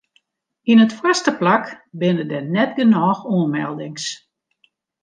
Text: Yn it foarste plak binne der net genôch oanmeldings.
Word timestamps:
Yn 0.71 0.83
it 0.85 0.95
foarste 0.97 1.31
plak 1.39 1.65
binne 1.99 2.25
der 2.31 2.45
net 2.53 2.71
genôch 2.77 3.21
oanmeldings. 3.33 4.05